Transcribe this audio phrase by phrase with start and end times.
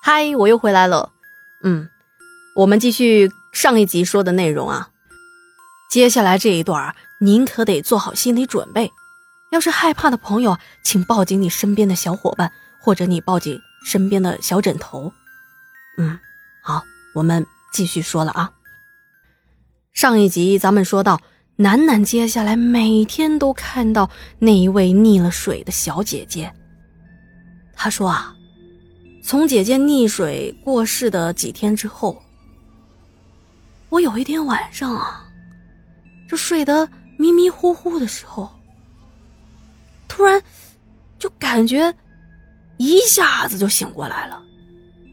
[0.00, 1.12] 嗨，我又回来了。
[1.62, 1.88] 嗯，
[2.54, 4.90] 我们继续上一集说的内容啊。
[5.90, 8.92] 接下来这一段，您可得做好心理准备。
[9.50, 15.12] 要是害怕的朋友，请抱紧你身边的小伙伴，或者你抱紧身边的小枕头。
[15.96, 16.18] 嗯，
[16.62, 16.84] 好，
[17.14, 18.52] 我们继续说了啊。
[19.92, 21.20] 上一集咱们说到，
[21.56, 26.54] 楠楠接下来每天都看到那一位溺了水的小姐姐。
[27.74, 28.34] 她说啊。
[29.28, 32.22] 从姐姐溺水过世的几天之后，
[33.90, 35.22] 我有一天晚上啊，
[36.26, 36.88] 就睡得
[37.18, 38.48] 迷迷糊糊的时候，
[40.08, 40.42] 突然
[41.18, 41.94] 就感觉
[42.78, 44.42] 一下子就醒过来了，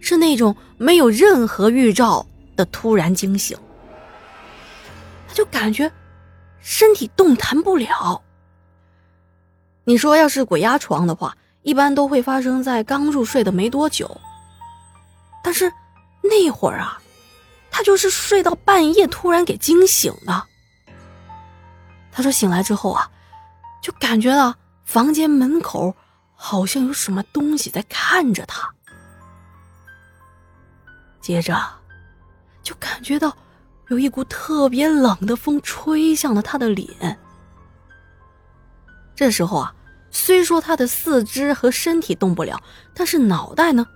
[0.00, 3.56] 是那种没有任何预兆的突然惊醒。
[5.28, 5.88] 他就感觉
[6.58, 8.20] 身体动弹不了。
[9.84, 11.36] 你说要是鬼压床的话？
[11.62, 14.20] 一般都会发生在刚入睡的没多久，
[15.44, 15.70] 但是
[16.22, 16.98] 那会儿啊，
[17.70, 20.46] 他就是睡到半夜突然给惊醒的。
[22.10, 23.10] 他说醒来之后啊，
[23.82, 24.54] 就感觉到
[24.84, 25.94] 房间门口
[26.34, 28.68] 好像有什么东西在看着他，
[31.20, 31.54] 接着
[32.62, 33.36] 就感觉到
[33.88, 37.18] 有一股特别冷的风吹向了他的脸。
[39.14, 39.74] 这时候啊。
[40.10, 42.60] 虽说他的四肢和身体动不了，
[42.94, 43.86] 但是脑袋呢，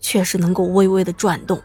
[0.00, 1.62] 却是能够微微的转动，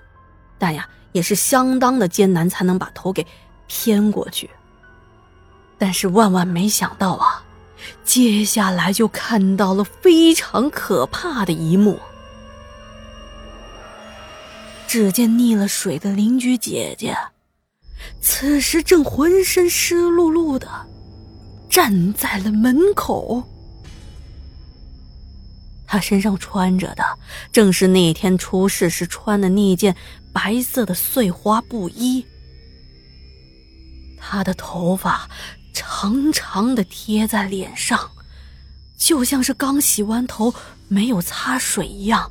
[0.58, 3.26] 但呀，也是相当的艰难才能把头给
[3.68, 4.50] 偏过去。
[5.78, 7.44] 但是万万没想到啊，
[8.04, 12.00] 接下来就看到了非常可怕的一幕。
[14.88, 17.18] 只见溺了水的邻居姐姐，
[18.22, 20.70] 此时正浑身湿漉漉的，
[21.68, 23.44] 站在了门口。
[25.96, 27.06] 他身上穿着的
[27.54, 29.96] 正是那天出事时穿的那件
[30.34, 32.26] 白色的碎花布衣。
[34.18, 35.30] 他的头发
[35.74, 38.12] 长长的贴在脸上，
[38.98, 40.54] 就像是刚洗完头
[40.90, 42.30] 没有擦水一样。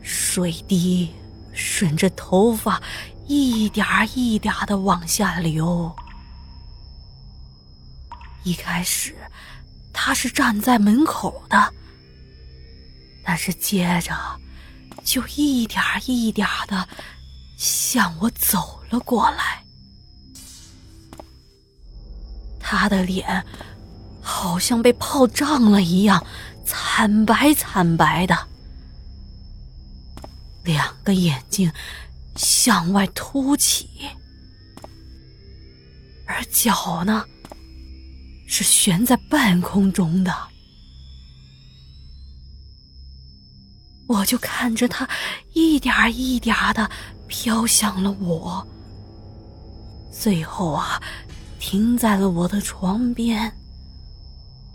[0.00, 1.10] 水滴
[1.52, 2.82] 顺着头发
[3.26, 5.94] 一点一点的往下流。
[8.44, 9.14] 一开始，
[9.92, 11.74] 他是站在门口的。
[13.38, 14.14] 是接着，
[15.04, 16.86] 就一点一点的
[17.56, 19.64] 向我走了过来。
[22.58, 23.46] 他的脸
[24.20, 26.26] 好像被泡胀了一样，
[26.66, 28.36] 惨白惨白的，
[30.64, 31.72] 两个眼睛
[32.36, 33.88] 向外凸起，
[36.26, 37.24] 而脚呢，
[38.46, 40.36] 是悬在半空中的。
[44.08, 45.08] 我就看着他
[45.52, 46.90] 一点一点的
[47.26, 48.66] 飘向了我，
[50.10, 51.00] 最后啊，
[51.60, 53.52] 停在了我的床边，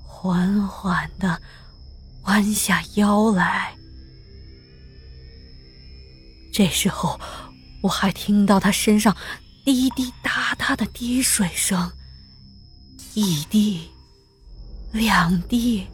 [0.06, 1.42] 缓缓的
[2.24, 3.76] 弯下腰来。
[6.54, 7.20] 这时候，
[7.82, 9.18] 我还听到他身上
[9.66, 11.92] 滴滴答答的滴水声，
[13.16, 13.90] 一滴，
[14.92, 15.88] 两滴。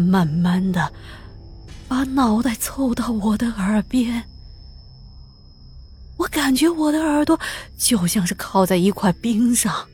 [0.00, 0.92] 慢慢的
[1.86, 4.24] 把脑袋凑到我的耳边，
[6.16, 7.38] 我感觉我的耳朵
[7.76, 9.86] 就像是靠在一块冰上，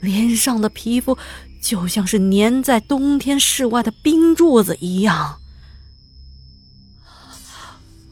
[0.00, 1.16] 脸上的皮肤
[1.62, 5.38] 就像是粘在冬天室外的冰柱子一样。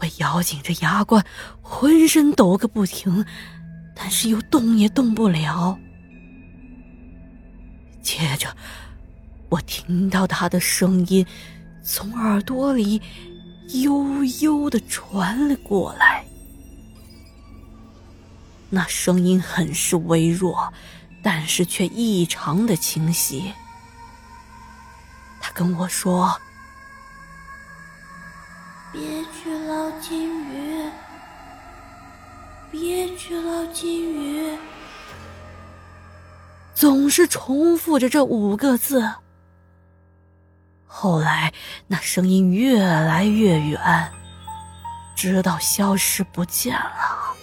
[0.00, 1.24] 我咬紧着牙关，
[1.60, 3.24] 浑身抖个不停，
[3.94, 5.78] 但是又动也动不了。
[8.02, 8.54] 接着。
[9.48, 11.26] 我听到他的声音
[11.82, 13.00] 从耳朵里
[13.82, 16.25] 悠悠的传了过来，
[18.69, 20.72] 那声音很是微弱，
[21.22, 23.53] 但是却异常的清晰。
[25.41, 26.38] 他跟我说
[28.92, 29.00] ：“别
[29.33, 30.84] 去捞金鱼，
[32.71, 34.59] 别去捞金鱼。”
[36.74, 39.10] 总是重复着这五个字。
[41.00, 41.53] 后来，
[41.86, 44.12] 那声音越来越远，
[45.15, 47.36] 直到消失不见了。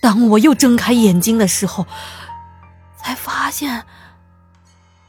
[0.00, 1.86] 当我又睁开眼睛的时候，
[2.96, 3.86] 才发现，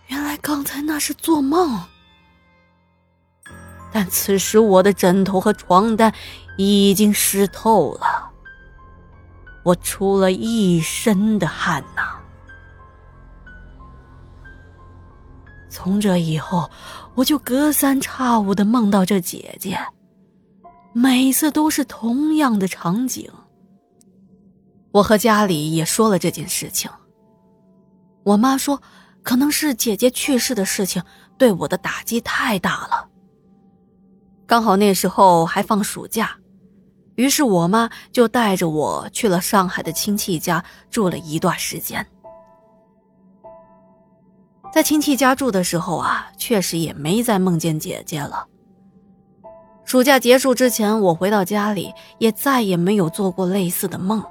[0.06, 1.82] 原来刚才那是做梦。
[3.92, 6.14] 但此时我的枕头和床单
[6.60, 8.30] 已经湿透了，
[9.64, 12.20] 我出了一身的汗呐。
[15.74, 16.70] 从这以后，
[17.16, 19.76] 我就隔三差五的梦到这姐姐，
[20.94, 23.28] 每次都是同样的场景。
[24.92, 26.92] 我和家里也说了这件事情。
[28.24, 28.80] 我妈说，
[29.24, 31.02] 可能是姐姐去世的事情
[31.40, 33.10] 对我的打击太大了。
[34.46, 36.38] 刚好那时候还放暑假，
[37.16, 42.06] 于是我妈就带着我去了上海的亲戚家住了一段时间。
[44.74, 48.48] 在亲戚家住的时候啊，确实也没再梦见姐姐了。
[49.86, 54.24] 暑假结束之前，我回到家里，也再也没有做过类似的梦。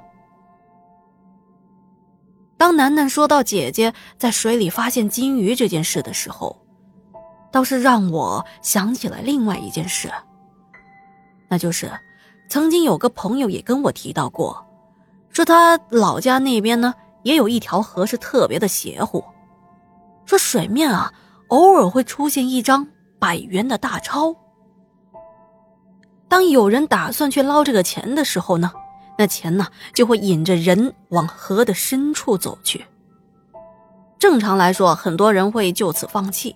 [2.57, 6.53] 当楠楠说到姐姐在水里发现金鱼这件事的时候，
[7.49, 10.11] 倒是让我想起了另外一件事。
[11.47, 11.89] 那就是，
[12.49, 14.65] 曾经有个朋友也跟我提到过，
[15.29, 19.23] 说他老家那边呢，也有一条河是特别的邪乎。
[20.25, 21.11] 说水面啊，
[21.47, 22.87] 偶尔会出现一张
[23.19, 24.35] 百元的大钞。
[26.27, 28.71] 当有人打算去捞这个钱的时候呢，
[29.17, 32.83] 那钱呢就会引着人往河的深处走去。
[34.17, 36.55] 正常来说，很多人会就此放弃。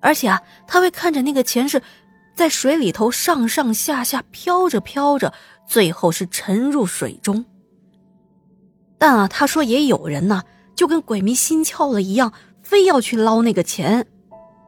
[0.00, 1.82] 而且啊，他会看着那个钱是
[2.34, 5.32] 在水里头上上下下飘着飘着，
[5.68, 7.44] 最后是沉入水中。
[8.98, 10.42] 但啊，他说也有人呢。
[10.76, 12.32] 就跟鬼迷心窍了一样，
[12.62, 14.06] 非要去捞那个钱，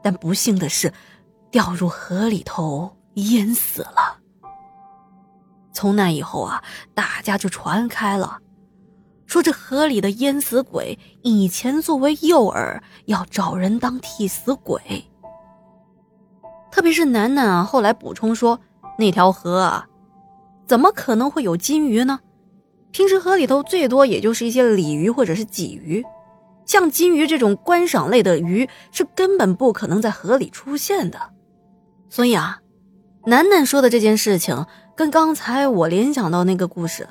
[0.03, 0.93] 但不幸的是，
[1.51, 4.19] 掉入河里头淹死了。
[5.73, 6.65] 从那以后啊，
[6.95, 8.39] 大家就传开了，
[9.27, 14.81] 说这河里的淹死鬼以前作为诱饵，要找人当替死鬼。
[16.71, 18.59] 特别是楠楠啊，后来补充说，
[18.99, 19.87] 那条河啊，
[20.67, 22.19] 怎么可能会有金鱼呢？
[22.91, 26.05] 平时河里头最多也就是一些鲤鱼或者是鲫鱼，
[26.65, 31.19] 像金鱼这种观赏类的鱼是根本不可能在河里出现的。
[32.09, 32.61] 所以啊，
[33.27, 37.09] 楠楠说的这件事情跟刚才我联想到那个故事，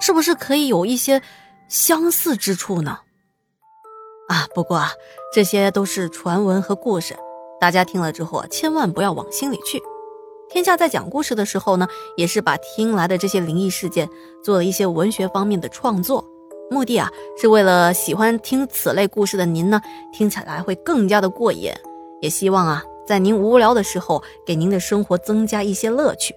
[0.00, 1.22] 是不是可以有一些
[1.68, 2.98] 相似之处呢？
[4.28, 4.90] 啊，不过啊，
[5.32, 7.16] 这些都是传闻和故事，
[7.60, 9.80] 大家听了之后千万不要往心里去。
[10.52, 14.06] 天下在讲故事的时候呢，也是把听来的这些灵异事件
[14.44, 16.22] 做了一些文学方面的创作，
[16.70, 17.10] 目的啊
[17.40, 19.80] 是为了喜欢听此类故事的您呢，
[20.12, 21.72] 听起来会更加的过瘾。
[22.20, 26.34] 也希望啊，在您无聊的时候，给您的生活增加一些乐趣。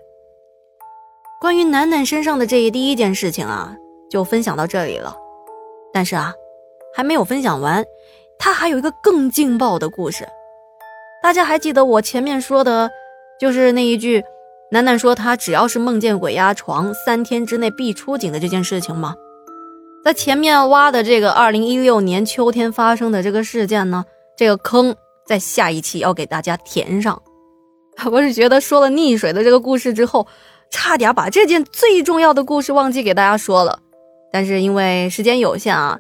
[1.42, 3.76] 关于楠楠身上的这一第一件事情啊，
[4.10, 5.14] 就分享到这里了。
[5.92, 6.34] 但是啊，
[6.96, 7.84] 还没有分享完，
[8.40, 10.26] 他还有一个更劲爆的故事。
[11.22, 12.90] 大家还记得我前面说的？
[13.40, 14.24] 就是那一句，
[14.72, 19.16] 楠楠说他只要是梦见鬼压床，三天之内必出警的这件事情吗？
[20.04, 24.06] 在前面挖的这个二零一六年秋天发生的这个事件呢，
[24.38, 24.96] 这个坑
[25.26, 27.22] 在下一期要给大家填上。
[28.12, 30.28] 我是觉得说了溺水的这个故事之后，
[30.70, 33.80] 差点把这件最重要的故事忘记给大家说了，
[34.32, 36.00] 但是因为时间有限啊，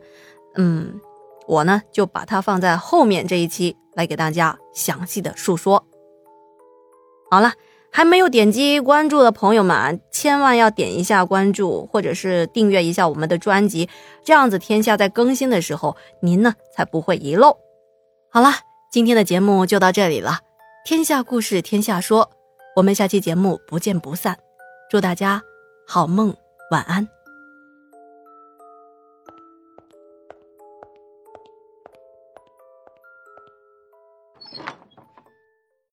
[0.56, 1.00] 嗯，
[1.48, 5.84] 我呢就把它放在后面这一期来给大家详细的述说。
[7.30, 7.54] 好了，
[7.92, 13.89] 还没有点击关注的朋友们，千万要点一下关注，或者是订阅一下我们的专辑，
[14.24, 17.57] 这样子天下在更新的时候，您呢才不会遗漏。
[18.30, 18.50] 好了，
[18.92, 20.39] 今天的节目就到这里了，
[20.86, 22.29] 天下故事天下说，
[22.75, 24.38] 我们下期节目不见不散，
[24.89, 25.41] 祝大家
[25.88, 26.36] 好梦
[26.70, 27.14] 晚安。